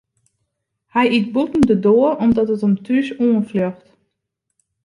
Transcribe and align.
Hy 0.93 1.05
yt 1.17 1.31
bûten 1.33 1.63
de 1.69 1.75
doar 1.83 2.13
omdat 2.23 2.49
it 2.55 2.63
him 2.65 2.75
thús 2.85 3.07
oanfljocht. 3.25 3.85